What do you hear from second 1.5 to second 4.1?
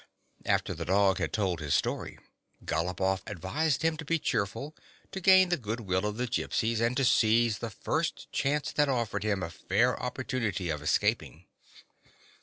his story, Galopoff ad vised him to